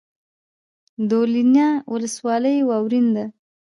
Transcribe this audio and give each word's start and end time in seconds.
دولینه 1.09 1.67
ولسوالۍ 1.93 2.57
واورین 2.69 3.07
ده؟ 3.15 3.25